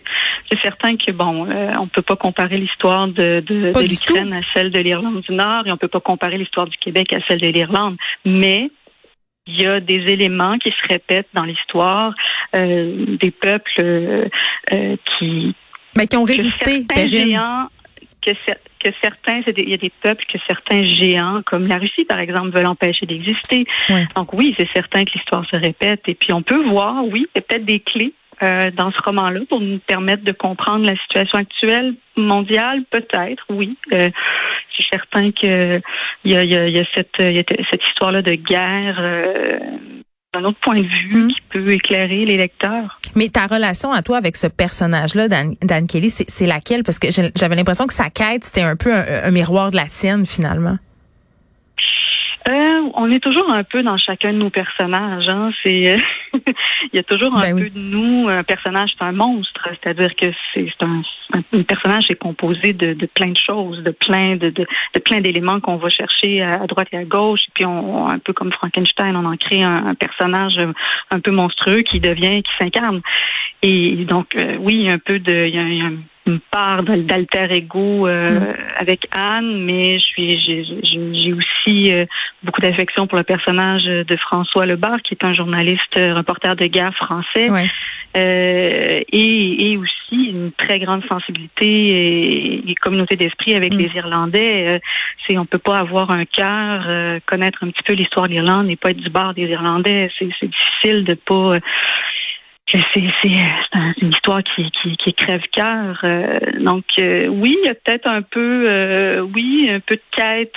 c'est 0.51 0.59
certain 0.61 0.97
que 0.97 1.11
bon, 1.13 1.49
euh, 1.49 1.71
on 1.79 1.87
peut 1.87 2.01
pas 2.01 2.17
comparer 2.17 2.57
l'histoire 2.57 3.07
de, 3.07 3.41
de, 3.45 3.71
de 3.71 3.79
l'Ukraine 3.79 4.33
à 4.33 4.41
celle 4.53 4.71
de 4.71 4.79
l'Irlande 4.79 5.21
du 5.21 5.33
Nord 5.33 5.67
et 5.67 5.71
on 5.71 5.77
peut 5.77 5.87
pas 5.87 6.01
comparer 6.01 6.37
l'histoire 6.37 6.67
du 6.67 6.77
Québec 6.77 7.13
à 7.13 7.19
celle 7.27 7.39
de 7.39 7.47
l'Irlande, 7.47 7.95
mais 8.25 8.69
il 9.47 9.61
y 9.61 9.65
a 9.65 9.79
des 9.79 10.11
éléments 10.11 10.57
qui 10.57 10.69
se 10.69 10.87
répètent 10.87 11.29
dans 11.33 11.43
l'histoire 11.43 12.13
euh, 12.55 13.17
des 13.21 13.31
peuples 13.31 13.71
euh, 13.79 14.25
euh 14.71 14.95
qui 15.17 15.55
mais 15.95 16.07
qui 16.07 16.17
ont 16.17 16.23
résisté, 16.23 16.85
que 16.85 17.07
géants, 17.07 17.67
que, 18.21 18.31
que 18.79 18.89
certains, 19.01 19.41
il 19.57 19.69
y 19.69 19.73
a 19.73 19.77
des 19.77 19.91
peuples 20.01 20.23
que 20.31 20.37
certains 20.47 20.83
géants, 20.83 21.41
comme 21.45 21.67
la 21.67 21.77
Russie 21.77 22.05
par 22.05 22.19
exemple, 22.19 22.51
veulent 22.55 22.67
empêcher 22.67 23.05
d'exister. 23.05 23.65
Donc 24.15 24.33
oui, 24.33 24.55
c'est 24.57 24.69
certain 24.73 25.05
que 25.05 25.11
l'histoire 25.13 25.45
se 25.49 25.57
répète. 25.57 26.01
Et 26.07 26.15
puis 26.15 26.33
on 26.33 26.41
peut 26.41 26.63
voir, 26.69 27.03
oui, 27.05 27.27
il 27.35 27.37
y 27.37 27.39
a 27.39 27.41
peut-être 27.41 27.65
des 27.65 27.79
clés 27.79 28.13
euh, 28.41 28.71
dans 28.71 28.91
ce 28.91 28.97
roman-là 29.03 29.41
pour 29.49 29.59
nous 29.59 29.79
permettre 29.79 30.23
de 30.23 30.31
comprendre 30.31 30.85
la 30.85 30.95
situation 30.95 31.39
actuelle 31.39 31.95
mondiale, 32.15 32.83
peut-être, 32.89 33.43
oui. 33.49 33.77
Euh, 33.91 34.09
c'est 34.77 34.85
certain 34.91 35.31
que 35.31 35.81
il 36.23 36.31
y 36.31 36.35
a, 36.37 36.43
y, 36.43 36.55
a, 36.55 36.69
y 36.69 36.79
a, 36.79 36.85
cette, 36.95 37.17
cette 37.17 37.83
histoire-là 37.89 38.21
de 38.21 38.35
guerre. 38.35 38.97
Euh, 38.99 39.57
d'un 40.33 40.43
autre 40.43 40.59
point 40.61 40.75
de 40.75 40.83
vue 40.83 41.23
hmm. 41.23 41.27
qui 41.29 41.41
peut 41.49 41.71
éclairer 41.71 42.25
les 42.25 42.37
lecteurs. 42.37 42.99
Mais 43.15 43.29
ta 43.29 43.47
relation 43.47 43.91
à 43.91 44.01
toi 44.01 44.17
avec 44.17 44.35
ce 44.35 44.47
personnage-là, 44.47 45.27
Dan, 45.27 45.55
Dan, 45.61 45.87
Kelly, 45.87 46.09
c'est 46.09 46.45
laquelle? 46.45 46.83
Parce 46.83 46.99
que 46.99 47.07
j'avais 47.35 47.55
l'impression 47.55 47.87
que 47.87 47.93
sa 47.93 48.09
quête, 48.09 48.43
c'était 48.43 48.61
un 48.61 48.75
peu 48.75 48.93
un, 48.93 49.31
miroir 49.31 49.71
de 49.71 49.75
la 49.75 49.87
sienne, 49.87 50.25
finalement. 50.25 50.77
Euh, 52.47 52.89
on 52.93 53.11
est 53.11 53.19
toujours 53.19 53.51
un 53.51 53.63
peu 53.63 53.83
dans 53.83 53.97
chacun 53.97 54.31
de 54.31 54.37
nos 54.37 54.49
personnages. 54.49 55.27
Hein. 55.27 55.51
C'est, 55.61 55.97
il 56.33 56.93
y 56.93 56.99
a 56.99 57.03
toujours 57.03 57.37
un 57.37 57.41
ben 57.41 57.57
peu 57.57 57.69
de 57.69 57.79
nous. 57.79 58.29
Un 58.29 58.43
personnage, 58.43 58.91
c'est 58.97 59.03
un 59.03 59.11
monstre, 59.11 59.67
c'est-à-dire 59.81 60.15
que 60.15 60.27
c'est 60.53 60.71
un, 60.81 61.01
un, 61.33 61.63
personnage 61.63 62.09
est 62.09 62.15
composé 62.15 62.73
de, 62.73 62.93
de, 62.93 63.05
plein 63.07 63.29
de 63.29 63.37
choses, 63.37 63.83
de 63.83 63.91
plein 63.91 64.37
de, 64.37 64.49
de, 64.49 64.65
de 64.93 64.99
plein 64.99 65.19
d'éléments 65.19 65.59
qu'on 65.59 65.75
va 65.75 65.89
chercher 65.89 66.41
à, 66.41 66.65
droite 66.65 66.87
et 66.93 66.97
à 66.97 67.03
gauche. 67.03 67.41
Et 67.49 67.51
puis, 67.53 67.65
on, 67.65 68.07
un 68.07 68.19
peu 68.19 68.31
comme 68.31 68.53
Frankenstein, 68.53 69.15
on 69.15 69.25
en 69.25 69.35
crée 69.35 69.61
un, 69.61 69.93
personnage 69.95 70.59
un 71.11 71.19
peu 71.19 71.31
monstrueux 71.31 71.81
qui 71.81 71.99
devient, 71.99 72.41
qui 72.41 72.51
s'incarne. 72.57 73.01
Et 73.61 74.05
donc, 74.05 74.35
euh, 74.35 74.55
oui, 74.59 74.89
un 74.89 74.97
peu 74.97 75.19
de, 75.19 75.45
il 75.45 75.55
y 75.55 75.59
a, 75.59 75.63
il 75.63 75.77
y 75.77 75.81
a 75.81 75.89
une 76.25 76.39
part 76.39 76.83
d'alter 76.83 77.51
ego 77.51 78.07
euh, 78.07 78.29
mm. 78.29 78.55
avec 78.77 79.07
Anne, 79.11 79.63
mais 79.65 79.97
je 79.97 80.03
suis 80.03 80.39
j'ai 80.83 81.33
aussi 81.33 81.93
euh, 81.93 82.05
beaucoup 82.43 82.61
d'affection 82.61 83.07
pour 83.07 83.17
le 83.17 83.23
personnage 83.23 83.83
de 83.83 84.17
François 84.17 84.65
Lebar, 84.65 85.01
qui 85.03 85.13
est 85.13 85.23
un 85.23 85.33
journaliste 85.33 85.97
euh, 85.97 86.13
reporter 86.13 86.55
de 86.55 86.67
guerre 86.67 86.93
français, 86.95 87.49
et, 88.15 89.05
et, 89.11 89.77
aussi 89.77 90.29
une 90.31 90.51
très 90.57 90.79
grande 90.79 91.03
sensibilité 91.11 92.69
et, 92.69 92.75
communauté 92.81 93.15
d'esprit 93.15 93.55
avec 93.55 93.73
mm. 93.73 93.77
les 93.77 93.91
Irlandais. 93.95 94.81
c'est 95.25 95.37
on 95.37 95.45
peut 95.45 95.59
pas 95.59 95.77
avoir 95.77 96.11
un 96.11 96.25
cœur, 96.25 97.21
connaître 97.25 97.63
un 97.63 97.69
petit 97.69 97.83
peu 97.83 97.93
l'histoire 97.93 98.27
de 98.27 98.33
l'Irlande 98.33 98.69
et 98.69 98.75
pas 98.75 98.91
être 98.91 98.97
du 98.97 99.09
bord 99.09 99.33
des 99.33 99.43
Irlandais. 99.43 100.09
C'est 100.17 100.25
difficile 100.25 101.03
de 101.03 101.13
pas 101.13 101.59
c'est 102.71 103.99
une 104.01 104.09
histoire 104.09 104.41
qui, 104.43 104.69
qui, 104.71 104.95
qui 104.97 105.13
crève 105.13 105.41
cœur. 105.51 105.99
Euh, 106.03 106.35
donc 106.59 106.85
euh, 106.99 107.27
oui, 107.27 107.57
il 107.63 107.67
y 107.67 107.69
a 107.69 107.73
peut-être 107.73 108.07
un 108.09 108.21
peu, 108.21 108.67
euh, 108.69 109.21
oui, 109.21 109.69
un 109.71 109.79
peu 109.79 109.95
de 109.95 110.01
quête. 110.15 110.53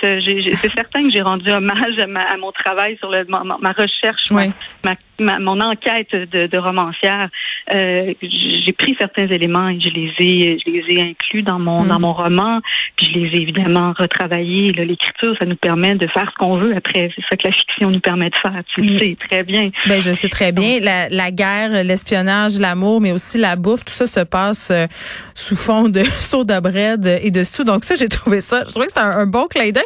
C'est 0.55 0.71
certain 0.71 1.03
que 1.03 1.11
j'ai 1.13 1.21
rendu 1.21 1.49
hommage 1.49 1.97
à, 1.97 2.33
à, 2.33 2.37
mon 2.37 2.51
travail 2.51 2.97
sur 2.97 3.09
le, 3.09 3.25
ma, 3.25 3.43
ma 3.43 3.71
recherche, 3.71 4.31
ma, 4.31 4.45
ma, 5.19 5.39
mon 5.39 5.59
enquête 5.59 6.11
de, 6.11 6.47
de 6.47 6.57
romancière. 6.57 7.29
Euh, 7.73 8.13
j'ai 8.21 8.73
pris 8.73 8.95
certains 8.99 9.27
éléments 9.27 9.69
et 9.69 9.79
je 9.79 9.89
les 9.89 10.13
ai, 10.19 10.59
je 10.65 10.71
les 10.71 10.95
ai 10.95 11.01
inclus 11.01 11.43
dans 11.43 11.59
mon 11.59 11.83
dans 11.83 11.97
mm. 11.97 12.01
mon 12.01 12.13
roman. 12.13 12.59
Puis 12.95 13.07
je 13.07 13.19
les 13.19 13.37
ai 13.37 13.41
évidemment 13.41 13.93
retravaillés. 13.97 14.71
L'écriture, 14.73 15.35
ça 15.39 15.45
nous 15.45 15.55
permet 15.55 15.95
de 15.95 16.07
faire 16.07 16.29
ce 16.31 16.35
qu'on 16.37 16.57
veut 16.57 16.75
après. 16.75 17.09
C'est 17.15 17.23
ça 17.29 17.37
que 17.37 17.47
la 17.47 17.53
fiction 17.53 17.89
nous 17.89 17.99
permet 17.99 18.29
de 18.29 18.35
faire. 18.35 18.61
Tu 18.75 18.81
le 18.81 18.93
mm. 18.93 18.97
sais 18.97 19.17
très 19.29 19.43
bien. 19.43 19.71
Ben 19.87 20.01
je 20.01 20.13
sais 20.13 20.29
très 20.29 20.51
bien. 20.51 20.79
La, 20.81 21.09
la 21.09 21.31
guerre, 21.31 21.83
l'espionnage, 22.03 22.59
l'amour, 22.59 22.99
mais 22.99 23.11
aussi 23.11 23.37
la 23.37 23.55
bouffe, 23.55 23.85
tout 23.85 23.93
ça 23.93 24.07
se 24.07 24.19
passe 24.19 24.69
euh, 24.71 24.87
sous 25.35 25.55
fond 25.55 25.87
de 25.87 26.03
soda 26.19 26.59
bread 26.59 27.05
et 27.05 27.31
de 27.31 27.43
tout. 27.43 27.63
Donc 27.63 27.85
ça, 27.85 27.95
j'ai 27.95 28.09
trouvé 28.09 28.41
ça. 28.41 28.63
Je 28.65 28.71
trouvais 28.71 28.87
que 28.87 28.91
c'était 28.93 29.05
un, 29.05 29.25
bon 29.25 29.47
clin 29.47 29.71
d'œil. 29.71 29.83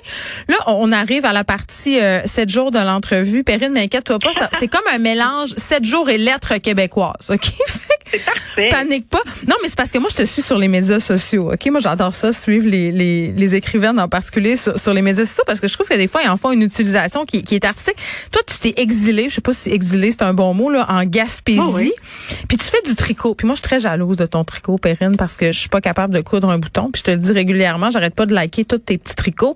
Là, 0.47 0.55
on 0.67 0.91
arrive 0.91 1.25
à 1.25 1.33
la 1.33 1.43
partie 1.43 1.99
euh, 1.99 2.21
7 2.25 2.49
jours 2.49 2.71
de 2.71 2.79
l'entrevue. 2.79 3.43
Perrine, 3.43 3.73
m'inquiète-toi 3.73 4.19
pas. 4.19 4.31
C'est 4.53 4.67
comme 4.67 4.81
un 4.91 4.97
mélange 4.97 5.49
7 5.57 5.83
jours 5.85 6.09
et 6.09 6.17
lettres 6.17 6.57
québécoises. 6.57 7.29
OK? 7.31 7.53
C'est 8.11 8.23
parfait. 8.23 8.69
Panique 8.69 9.09
pas. 9.09 9.21
Non, 9.47 9.55
mais 9.61 9.69
c'est 9.69 9.77
parce 9.77 9.91
que 9.91 9.97
moi, 9.97 10.09
je 10.11 10.15
te 10.15 10.25
suis 10.25 10.41
sur 10.41 10.57
les 10.57 10.67
médias 10.67 10.99
sociaux. 10.99 11.51
OK? 11.51 11.65
Moi, 11.67 11.79
j'adore 11.79 12.15
ça, 12.15 12.33
suivre 12.33 12.67
les, 12.67 12.91
les, 12.91 13.31
les 13.31 13.55
écrivaines 13.55 13.99
en 13.99 14.07
particulier 14.07 14.55
sur, 14.55 14.93
les 14.93 15.01
médias 15.01 15.25
sociaux 15.25 15.43
parce 15.45 15.59
que 15.59 15.67
je 15.67 15.73
trouve 15.73 15.87
que 15.87 15.95
des 15.95 16.07
fois, 16.07 16.21
ils 16.23 16.29
en 16.29 16.37
font 16.37 16.51
une 16.51 16.61
utilisation 16.61 17.25
qui, 17.25 17.43
qui 17.43 17.55
est 17.55 17.65
artistique. 17.65 17.97
Toi, 18.31 18.41
tu 18.47 18.57
t'es 18.59 18.81
exilé, 18.81 19.29
je 19.29 19.35
sais 19.35 19.41
pas 19.41 19.53
si 19.53 19.69
exilé, 19.69 20.11
c'est 20.11 20.23
un 20.23 20.33
bon 20.33 20.53
mot, 20.53 20.69
là, 20.69 20.85
en 20.89 21.03
Gaspésie. 21.03 21.59
Oh 21.63 22.37
puis 22.47 22.57
tu 22.57 22.65
fais 22.65 22.81
du 22.85 22.95
tricot. 22.95 23.35
Puis 23.35 23.45
moi, 23.45 23.55
je 23.55 23.59
suis 23.59 23.67
très 23.67 23.79
jalouse 23.79 24.17
de 24.17 24.25
ton 24.25 24.43
tricot, 24.43 24.77
Perrine, 24.77 25.17
parce 25.17 25.37
que 25.37 25.51
je 25.51 25.59
suis 25.59 25.69
pas 25.69 25.81
capable 25.81 26.13
de 26.13 26.21
coudre 26.21 26.49
un 26.49 26.57
bouton. 26.57 26.89
Puis 26.91 26.99
je 26.99 27.03
te 27.03 27.11
le 27.11 27.17
dis 27.17 27.31
régulièrement, 27.31 27.89
j'arrête 27.89 28.15
pas 28.15 28.25
de 28.25 28.33
liker 28.33 28.65
tous 28.65 28.77
tes 28.79 28.97
petits 28.97 29.15
tricots. 29.15 29.55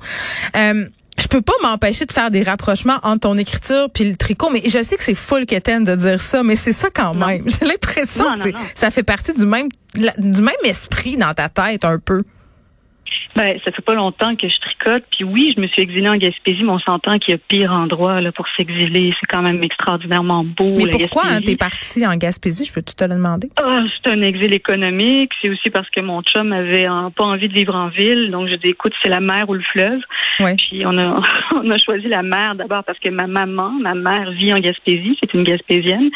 Euh, 0.55 0.85
je 1.21 1.27
peux 1.27 1.41
pas 1.41 1.53
m'empêcher 1.61 2.05
de 2.05 2.11
faire 2.11 2.31
des 2.31 2.43
rapprochements 2.43 2.99
entre 3.03 3.21
ton 3.21 3.37
écriture 3.37 3.89
puis 3.93 4.09
le 4.09 4.15
tricot, 4.15 4.49
mais 4.51 4.63
je 4.65 4.81
sais 4.83 4.97
que 4.97 5.03
c'est 5.03 5.15
full 5.15 5.45
quétaine 5.45 5.83
de 5.83 5.95
dire 5.95 6.21
ça, 6.21 6.43
mais 6.43 6.55
c'est 6.55 6.73
ça 6.73 6.89
quand 6.93 7.13
même. 7.13 7.43
J'ai 7.49 7.65
l'impression 7.65 8.25
que 8.35 8.49
ça 8.75 8.91
fait 8.91 9.03
partie 9.03 9.33
du 9.33 9.45
même 9.45 9.69
du 10.17 10.41
même 10.41 10.55
esprit 10.63 11.17
dans 11.17 11.33
ta 11.33 11.49
tête 11.49 11.83
un 11.83 11.99
peu. 11.99 12.23
Ben, 13.35 13.57
ça 13.63 13.71
fait 13.71 13.81
pas 13.81 13.95
longtemps 13.95 14.35
que 14.35 14.47
je 14.49 14.59
tricote. 14.59 15.03
Puis 15.11 15.23
oui, 15.23 15.53
je 15.55 15.61
me 15.61 15.67
suis 15.67 15.81
exilée 15.81 16.09
en 16.09 16.17
Gaspésie, 16.17 16.63
mais 16.63 16.71
on 16.71 16.79
s'entend 16.79 17.17
qu'il 17.17 17.33
y 17.33 17.35
a 17.35 17.37
pire 17.37 17.71
endroit 17.71 18.19
là, 18.21 18.31
pour 18.31 18.45
s'exiler. 18.57 19.13
C'est 19.19 19.27
quand 19.27 19.41
même 19.41 19.63
extraordinairement 19.63 20.43
beau. 20.43 20.75
Mais 20.77 20.87
pourquoi 20.87 21.23
hein, 21.29 21.41
t'es 21.41 21.55
partie 21.55 22.05
en 22.05 22.15
Gaspésie? 22.17 22.65
Je 22.65 22.73
peux 22.73 22.81
te 22.81 23.03
le 23.03 23.15
demander? 23.15 23.49
Ah, 23.57 23.83
c'est 24.03 24.11
un 24.11 24.21
exil 24.21 24.53
économique. 24.53 25.31
C'est 25.41 25.49
aussi 25.49 25.69
parce 25.69 25.89
que 25.89 26.01
mon 26.01 26.21
chum 26.23 26.51
avait 26.51 26.87
pas 27.15 27.23
envie 27.23 27.47
de 27.47 27.53
vivre 27.53 27.75
en 27.75 27.89
ville. 27.89 28.31
Donc, 28.31 28.49
je 28.49 28.55
dis, 28.55 28.69
écoute, 28.69 28.93
c'est 29.01 29.09
la 29.09 29.21
mer 29.21 29.49
ou 29.49 29.53
le 29.53 29.63
fleuve. 29.71 30.01
Ouais. 30.39 30.55
Puis 30.55 30.85
on 30.85 30.97
a, 30.97 31.21
on 31.55 31.69
a 31.69 31.77
choisi 31.77 32.07
la 32.07 32.23
mer 32.23 32.55
d'abord 32.55 32.83
parce 32.83 32.99
que 32.99 33.09
ma 33.09 33.27
maman, 33.27 33.71
ma 33.81 33.93
mère 33.93 34.31
vit 34.31 34.53
en 34.53 34.59
Gaspésie. 34.59 35.17
C'est 35.21 35.33
une 35.33 35.43
Gaspésienne. 35.43 36.09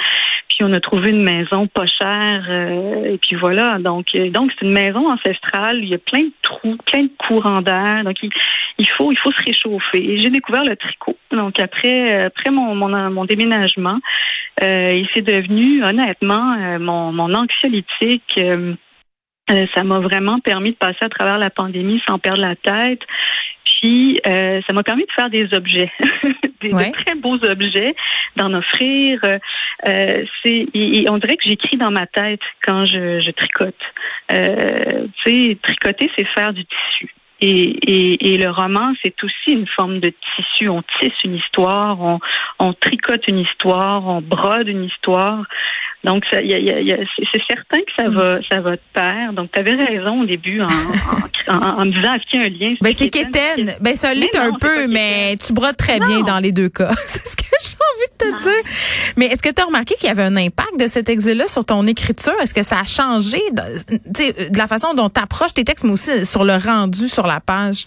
On 0.64 0.74
a 0.74 0.80
trouvé 0.80 1.10
une 1.10 1.24
maison 1.24 1.68
pas 1.68 1.86
chère. 1.86 2.46
Euh, 2.50 3.14
et 3.14 3.18
puis 3.18 3.36
voilà. 3.36 3.78
Donc, 3.80 4.08
euh, 4.16 4.30
donc 4.30 4.52
c'est 4.54 4.66
une 4.66 4.72
maison 4.72 5.10
ancestrale. 5.12 5.80
Il 5.84 5.90
y 5.90 5.94
a 5.94 5.98
plein 5.98 6.22
de 6.22 6.34
trous, 6.42 6.78
plein 6.86 7.04
de 7.04 7.12
courants 7.18 7.62
d'air. 7.62 8.04
Donc, 8.04 8.18
il, 8.22 8.90
faut, 8.98 9.12
il 9.12 9.18
faut 9.18 9.32
se 9.32 9.44
réchauffer. 9.46 10.04
Et 10.04 10.22
j'ai 10.22 10.30
découvert 10.30 10.64
le 10.64 10.76
tricot. 10.76 11.18
Donc, 11.32 11.60
après, 11.60 12.24
après 12.26 12.52
mon, 12.52 12.76
mon, 12.76 12.90
mon 13.10 13.26
déménagement, 13.26 14.00
euh, 14.64 14.94
il 14.94 15.08
s'est 15.14 15.22
devenu, 15.22 15.84
honnêtement, 15.84 16.56
euh, 16.60 16.80
mon, 16.80 17.12
mon 17.12 17.34
anxiolytique. 17.34 18.40
ça 19.76 19.84
m'a 19.84 20.00
vraiment 20.00 20.40
permis 20.40 20.72
de 20.72 20.78
passer 20.78 21.04
à 21.04 21.10
travers 21.10 21.38
la 21.38 21.50
pandémie 21.50 22.02
sans 22.08 22.18
perdre 22.18 22.42
la 22.42 22.56
tête. 22.56 23.02
Puis, 23.66 24.20
ça 24.24 24.74
m'a 24.74 24.84
permis 24.84 25.04
de 25.04 25.12
faire 25.12 25.30
des 25.30 25.54
objets, 25.54 25.92
des, 26.70 26.92
très 26.92 27.16
beaux 27.16 27.38
objets, 27.44 27.96
d'en 28.36 28.54
offrir. 28.54 29.20
Euh, 29.24 30.26
c'est, 30.44 30.68
on 31.10 31.18
dirait 31.18 31.38
que 31.38 31.46
j'écris 31.46 31.78
dans 31.78 31.92
ma 31.92 32.08
tête 32.08 32.42
quand 32.64 32.86
je, 32.86 33.20
je 33.22 33.32
tricote. 33.32 33.76
Euh, 34.32 35.08
tu 35.24 35.52
sais, 35.52 35.58
tricoter, 35.62 36.12
c'est 36.18 36.28
faire 36.30 36.54
du 36.54 36.66
tissu. 36.66 37.14
Et, 37.42 37.48
et, 37.48 38.34
et, 38.34 38.38
le 38.38 38.50
roman, 38.50 38.94
c'est 39.04 39.16
aussi 39.22 39.52
une 39.52 39.68
forme 39.68 40.00
de 40.00 40.14
tissu. 40.36 40.70
On 40.70 40.82
tisse 41.00 41.14
une 41.26 41.36
histoire, 41.36 42.02
on, 42.02 42.20
on 42.60 42.74
tricote 42.74 43.28
une 43.28 43.40
histoire, 43.40 44.08
on 44.08 44.22
brode 44.22 44.70
une 44.70 44.86
histoire. 44.86 45.44
Donc, 46.06 46.24
c'est 46.30 46.44
certain 47.50 47.80
que 47.80 47.92
ça 47.98 48.08
mm. 48.08 48.14
va, 48.14 48.38
ça 48.48 48.62
va 48.62 48.78
te 48.78 48.84
perdre. 48.94 49.34
Donc, 49.34 49.50
tu 49.52 49.60
avais 49.60 49.74
raison 49.74 50.22
au 50.22 50.26
début 50.26 50.62
en, 50.62 50.68
en, 51.48 51.86
me 51.86 51.92
disant 51.92 52.14
est-ce 52.14 52.30
qu'il 52.30 52.40
y 52.40 52.44
a 52.44 52.46
un 52.46 52.50
lien. 52.50 52.76
Ben, 52.80 52.94
c'est 52.94 53.10
Kéten. 53.10 53.76
Ben, 53.82 53.96
ça 53.96 54.14
l'est 54.14 54.36
un 54.36 54.52
peu, 54.54 54.88
mais 54.88 55.36
tu 55.38 55.52
brodes 55.52 55.78
très 55.78 56.00
bien 56.00 56.22
dans 56.22 56.40
les 56.40 56.52
deux 56.52 56.70
cas. 56.70 56.92
c'est 57.08 57.26
ce 57.28 57.36
que 57.36 57.44
j'ai 57.60 57.76
envie 57.76 58.32
de 58.32 58.38
te 58.38 58.44
dire. 58.44 58.72
Mais 59.18 59.26
est-ce 59.26 59.42
que 59.42 59.50
tu 59.50 59.62
as 59.62 59.66
remarqué 59.66 59.96
qu'il 59.96 60.08
y 60.08 60.12
avait 60.12 60.24
un 60.24 60.38
impact 60.38 60.80
de 60.80 60.88
cet 60.88 61.10
exil-là 61.10 61.48
sur 61.48 61.66
ton 61.66 61.88
écriture? 61.88 62.36
Est-ce 62.40 62.54
que 62.54 62.64
ça 62.64 62.80
a 62.80 62.86
changé 62.86 63.40
de, 63.52 64.50
de 64.50 64.58
la 64.58 64.68
façon 64.68 64.94
dont 64.94 65.10
tu 65.10 65.20
approches 65.20 65.56
tes 65.56 65.64
textes, 65.64 65.86
mais 65.86 65.92
aussi 65.92 66.24
sur 66.24 66.46
le 66.46 66.56
rendu 66.56 67.08
sur 67.08 67.26
la 67.26 67.40
page? 67.40 67.86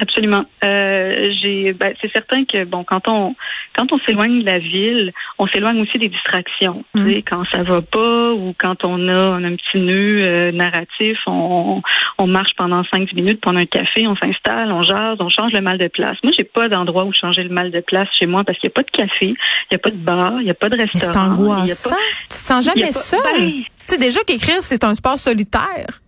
Absolument. 0.00 0.46
Euh, 0.64 1.30
j'ai, 1.42 1.74
ben, 1.74 1.92
c'est 2.00 2.10
certain 2.10 2.44
que 2.46 2.64
bon, 2.64 2.84
quand 2.84 3.06
on 3.06 3.34
quand 3.76 3.92
on 3.92 3.98
s'éloigne 4.00 4.40
de 4.40 4.46
la 4.46 4.58
ville, 4.58 5.12
on 5.38 5.46
s'éloigne 5.46 5.80
aussi 5.82 5.98
des 5.98 6.08
distractions. 6.08 6.84
Tu 6.94 7.02
mm. 7.02 7.10
sais, 7.10 7.22
quand 7.22 7.44
ça 7.52 7.62
va 7.62 7.82
pas 7.82 8.32
ou 8.32 8.54
quand 8.56 8.82
on 8.84 9.08
a, 9.08 9.30
on 9.30 9.44
a 9.44 9.46
un 9.46 9.56
petit 9.56 9.78
nœud 9.78 10.22
euh, 10.22 10.52
narratif, 10.52 11.18
on, 11.26 11.82
on 12.18 12.26
marche 12.26 12.54
pendant 12.56 12.82
cinq 12.84 13.12
minutes, 13.12 13.42
prendre 13.42 13.60
un 13.60 13.66
café, 13.66 14.06
on 14.06 14.16
s'installe, 14.16 14.72
on 14.72 14.82
jase, 14.82 15.18
on 15.20 15.28
change 15.28 15.52
le 15.52 15.60
mal 15.60 15.76
de 15.76 15.88
place. 15.88 16.16
Moi, 16.24 16.32
j'ai 16.36 16.44
pas 16.44 16.68
d'endroit 16.68 17.04
où 17.04 17.12
changer 17.12 17.42
le 17.42 17.50
mal 17.50 17.70
de 17.70 17.80
place 17.80 18.08
chez 18.18 18.26
moi 18.26 18.42
parce 18.44 18.58
qu'il 18.58 18.68
y 18.68 18.72
a 18.72 18.74
pas 18.74 18.82
de 18.82 18.90
café, 18.90 19.26
il 19.26 19.72
y 19.72 19.74
a 19.74 19.78
pas 19.78 19.90
de 19.90 19.96
bar, 19.96 20.40
il 20.40 20.46
y 20.46 20.50
a 20.50 20.54
pas 20.54 20.70
de 20.70 20.78
restaurant. 20.78 21.34
C'est 21.34 21.42
angoissant. 21.42 21.96
Tu 22.22 22.28
te 22.28 22.34
sens 22.34 22.64
jamais 22.64 22.92
seul. 22.92 23.20
Ben, 23.22 23.50
tu 23.50 23.64
sais 23.86 23.98
déjà 23.98 24.20
qu'écrire 24.20 24.62
c'est 24.62 24.82
un 24.82 24.94
sport 24.94 25.18
solitaire. 25.18 26.00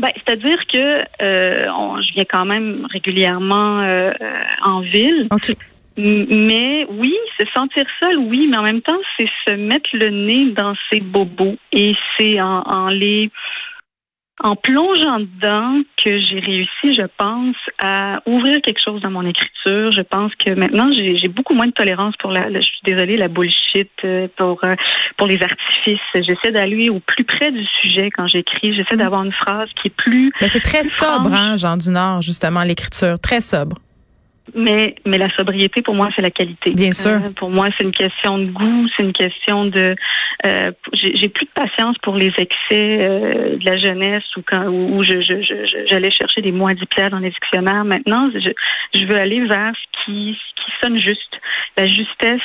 Ben, 0.00 0.10
c'est-à-dire 0.16 0.58
que 0.72 1.04
euh, 1.22 1.66
je 2.00 2.14
viens 2.14 2.24
quand 2.24 2.46
même 2.46 2.86
régulièrement 2.90 3.80
euh, 3.80 4.12
en 4.62 4.80
ville. 4.80 5.28
Mais 5.98 6.86
oui, 6.88 7.14
se 7.38 7.44
sentir 7.52 7.84
seul, 7.98 8.16
oui, 8.16 8.46
mais 8.48 8.56
en 8.56 8.62
même 8.62 8.80
temps, 8.80 8.98
c'est 9.16 9.28
se 9.46 9.54
mettre 9.54 9.90
le 9.92 10.08
nez 10.08 10.52
dans 10.52 10.74
ses 10.90 11.00
bobos 11.00 11.56
et 11.72 11.94
c'est 12.16 12.40
en, 12.40 12.62
en 12.62 12.88
les 12.88 13.30
en 14.42 14.56
plongeant 14.56 15.20
dedans 15.20 15.80
que 16.02 16.18
j'ai 16.18 16.40
réussi, 16.40 16.94
je 16.94 17.06
pense, 17.18 17.56
à 17.78 18.22
ouvrir 18.26 18.60
quelque 18.62 18.80
chose 18.82 19.00
dans 19.02 19.10
mon 19.10 19.26
écriture. 19.26 19.92
Je 19.92 20.00
pense 20.00 20.34
que 20.34 20.52
maintenant, 20.54 20.90
j'ai 20.92 21.28
beaucoup 21.28 21.54
moins 21.54 21.66
de 21.66 21.72
tolérance 21.72 22.16
pour 22.16 22.30
la, 22.30 22.50
je 22.52 22.60
suis 22.60 22.80
désolée, 22.84 23.16
la 23.16 23.28
bullshit, 23.28 23.90
euh, 24.04 24.28
pour 24.36 24.64
euh, 24.64 24.74
pour 25.16 25.26
les 25.26 25.38
artifices. 25.42 26.00
J'essaie 26.14 26.52
d'aller 26.52 26.88
au 26.88 27.00
plus 27.00 27.24
près 27.24 27.52
du 27.52 27.64
sujet 27.82 28.10
quand 28.10 28.26
j'écris. 28.26 28.74
J'essaie 28.74 28.96
mm. 28.96 28.98
d'avoir 28.98 29.22
une 29.24 29.32
phrase 29.32 29.68
qui 29.80 29.88
est 29.88 29.94
plus. 29.96 30.32
Mais 30.40 30.48
c'est 30.48 30.60
très 30.60 30.84
sobre, 30.84 31.32
hein, 31.32 31.56
Jean 31.56 31.76
du 31.76 31.90
Nord, 31.90 32.22
justement, 32.22 32.62
l'écriture, 32.62 33.18
très 33.20 33.40
sobre. 33.40 33.76
Mais, 34.54 34.94
mais 35.06 35.18
la 35.18 35.28
sobriété, 35.36 35.82
pour 35.82 35.94
moi, 35.94 36.08
c'est 36.14 36.22
la 36.22 36.30
qualité. 36.30 36.70
Bien 36.72 36.92
sûr. 36.92 37.10
Euh, 37.10 37.30
pour 37.36 37.50
moi, 37.50 37.68
c'est 37.76 37.84
une 37.84 37.92
question 37.92 38.38
de 38.38 38.46
goût, 38.46 38.86
c'est 38.96 39.02
une 39.02 39.12
question 39.12 39.64
de. 39.66 39.94
Euh, 40.46 40.70
j'ai 40.92 41.28
plus 41.28 41.46
de 41.46 41.50
patience 41.54 41.96
pour 41.98 42.16
les 42.16 42.32
excès 42.38 42.98
euh, 43.02 43.56
de 43.56 43.64
la 43.64 43.76
jeunesse 43.76 44.24
ou 44.36 44.42
quand 44.46 44.66
où, 44.66 45.04
je, 45.04 45.20
j'allais 45.88 46.10
chercher 46.10 46.40
des 46.40 46.52
mots 46.52 46.68
adiptaires 46.68 47.10
dans 47.10 47.18
les 47.18 47.30
dictionnaires. 47.30 47.84
Maintenant, 47.84 48.30
je, 48.32 48.50
je 48.98 49.04
veux 49.06 49.18
aller 49.18 49.46
vers 49.46 49.72
ce 49.74 50.04
qui, 50.04 50.36
ce 50.38 50.64
qui 50.64 50.72
sonne 50.82 50.98
juste. 50.98 51.40
La 51.76 51.86
justesse 51.86 52.40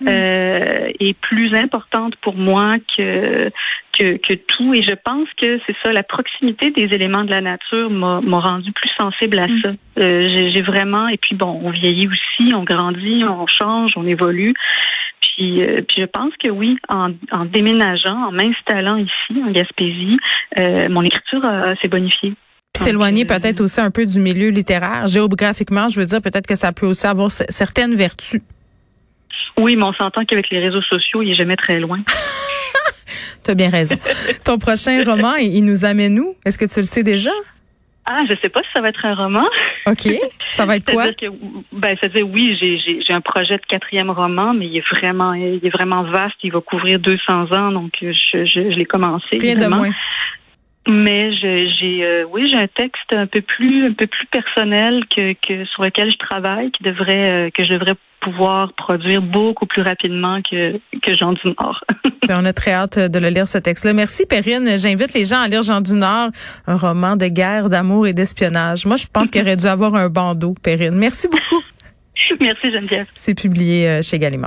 mm. 0.00 0.08
euh, 0.08 0.92
est 1.00 1.18
plus 1.20 1.54
importante 1.54 2.16
pour 2.16 2.36
moi 2.36 2.72
que 2.96 3.50
que, 3.96 4.16
que 4.16 4.34
tout. 4.34 4.74
Et 4.74 4.82
je 4.82 4.94
pense 5.04 5.28
que 5.40 5.58
c'est 5.66 5.76
ça, 5.84 5.92
la 5.92 6.02
proximité 6.02 6.70
des 6.70 6.94
éléments 6.94 7.24
de 7.24 7.30
la 7.30 7.40
nature 7.40 7.90
m'a 7.90 8.20
rendu 8.38 8.72
plus 8.72 8.90
sensible 8.98 9.38
à 9.38 9.48
mm. 9.48 9.62
ça. 9.62 9.70
Euh, 9.98 10.50
J'ai 10.54 10.62
vraiment, 10.62 11.08
et 11.08 11.16
puis 11.16 11.34
bon, 11.34 11.60
on 11.62 11.70
vieillit 11.70 12.08
aussi, 12.08 12.54
on 12.54 12.64
grandit, 12.64 13.24
on 13.24 13.46
change, 13.46 13.92
on 13.96 14.06
évolue. 14.06 14.54
Puis, 15.20 15.62
euh, 15.62 15.80
puis 15.86 16.02
je 16.02 16.06
pense 16.06 16.32
que 16.42 16.48
oui, 16.48 16.78
en, 16.88 17.10
en 17.32 17.44
déménageant, 17.44 18.28
en 18.28 18.32
m'installant 18.32 18.96
ici, 18.96 19.42
en 19.44 19.50
Gaspésie, 19.50 20.18
euh, 20.58 20.88
mon 20.88 21.02
écriture 21.02 21.42
s'est 21.80 21.88
bonifiée. 21.88 22.34
S'éloigner 22.74 23.24
peut-être 23.24 23.62
aussi 23.62 23.80
un 23.80 23.90
peu 23.90 24.04
du 24.04 24.20
milieu 24.20 24.50
littéraire. 24.50 25.08
Géographiquement, 25.08 25.88
je 25.88 25.98
veux 25.98 26.04
dire, 26.04 26.20
peut-être 26.20 26.46
que 26.46 26.54
ça 26.54 26.72
peut 26.72 26.86
aussi 26.86 27.06
avoir 27.06 27.30
certaines 27.30 27.94
vertus. 27.94 28.42
Oui, 29.58 29.76
mais 29.76 29.84
on 29.84 29.94
s'entend 29.94 30.24
qu'avec 30.26 30.50
les 30.50 30.58
réseaux 30.58 30.82
sociaux, 30.82 31.22
il 31.22 31.30
est 31.30 31.34
jamais 31.34 31.56
très 31.56 31.80
loin. 31.80 32.00
tu 33.44 33.50
as 33.50 33.54
bien 33.54 33.70
raison. 33.70 33.96
Ton 34.44 34.58
prochain 34.58 35.02
roman, 35.04 35.34
il 35.36 35.64
nous 35.64 35.84
amène 35.84 36.18
où? 36.18 36.34
Est-ce 36.44 36.58
que 36.58 36.64
tu 36.64 36.80
le 36.80 36.86
sais 36.86 37.02
déjà? 37.02 37.30
Ah, 38.08 38.18
je 38.28 38.34
sais 38.40 38.48
pas 38.48 38.60
si 38.60 38.68
ça 38.72 38.80
va 38.80 38.88
être 38.88 39.04
un 39.04 39.14
roman. 39.16 39.44
OK. 39.86 40.08
Ça 40.52 40.64
va 40.64 40.76
être 40.76 40.90
quoi? 40.92 41.12
Que, 41.12 41.26
ben, 41.72 41.96
c'est-à-dire, 42.00 42.26
oui, 42.28 42.56
j'ai 42.60 43.12
un 43.12 43.20
projet 43.20 43.56
de 43.56 43.66
quatrième 43.68 44.10
roman, 44.10 44.54
mais 44.54 44.66
il 44.66 44.76
est 44.76 44.84
vraiment, 44.92 45.34
il 45.34 45.60
est 45.60 45.74
vraiment 45.74 46.04
vaste. 46.04 46.36
Il 46.44 46.52
va 46.52 46.60
couvrir 46.60 47.00
200 47.00 47.52
ans, 47.52 47.72
donc 47.72 47.94
je, 48.00 48.12
je, 48.12 48.44
je 48.44 48.78
l'ai 48.78 48.84
commencé. 48.84 49.38
Rien 49.38 49.56
de 49.56 49.66
moins. 49.66 49.90
Mais 50.86 51.34
j'ai 51.34 52.04
euh, 52.04 52.24
oui 52.30 52.48
j'ai 52.48 52.56
un 52.56 52.68
texte 52.68 53.12
un 53.12 53.26
peu 53.26 53.40
plus 53.40 53.86
un 53.86 53.92
peu 53.92 54.06
plus 54.06 54.26
personnel 54.26 55.04
que, 55.14 55.32
que 55.34 55.64
sur 55.66 55.82
lequel 55.82 56.10
je 56.10 56.16
travaille 56.16 56.70
qui 56.70 56.82
devrait 56.82 57.30
euh, 57.30 57.50
que 57.50 57.64
je 57.64 57.72
devrais 57.72 57.94
pouvoir 58.20 58.72
produire 58.74 59.22
beaucoup 59.22 59.66
plus 59.66 59.82
rapidement 59.82 60.40
que 60.42 60.78
que 61.02 61.16
Jean 61.16 61.32
du 61.32 61.40
Nord. 61.60 61.84
Ben, 62.26 62.40
on 62.42 62.44
a 62.44 62.52
très 62.52 62.72
hâte 62.72 62.98
de 62.98 63.18
le 63.20 63.28
lire 63.28 63.46
ce 63.46 63.58
texte-là. 63.58 63.92
Merci 63.92 64.26
Perrine. 64.26 64.68
J'invite 64.78 65.14
les 65.14 65.24
gens 65.24 65.42
à 65.42 65.46
lire 65.46 65.62
Jean 65.62 65.80
du 65.80 65.92
Nord, 65.92 66.30
un 66.66 66.76
roman 66.76 67.14
de 67.14 67.28
guerre, 67.28 67.68
d'amour 67.68 68.08
et 68.08 68.14
d'espionnage. 68.14 68.84
Moi, 68.84 68.96
je 68.96 69.06
pense 69.06 69.30
qu'il 69.30 69.42
aurait 69.42 69.54
dû 69.54 69.66
avoir 69.66 69.94
un 69.94 70.08
bandeau, 70.08 70.56
Perrine. 70.60 70.96
Merci 70.96 71.28
beaucoup. 71.28 71.62
Merci 72.40 72.72
Geneviève. 72.72 73.06
C'est 73.14 73.38
publié 73.38 73.88
euh, 73.88 74.02
chez 74.02 74.18
Gallimard. 74.18 74.34